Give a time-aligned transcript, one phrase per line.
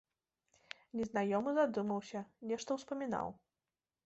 [1.01, 2.19] Незнаёмы задумаўся,
[2.53, 3.27] нешта ўспамінаў.